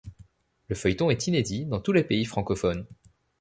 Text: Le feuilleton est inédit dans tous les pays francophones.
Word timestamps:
Le 0.67 0.75
feuilleton 0.75 1.11
est 1.11 1.27
inédit 1.27 1.67
dans 1.67 1.79
tous 1.79 1.91
les 1.93 2.03
pays 2.03 2.25
francophones. 2.25 2.87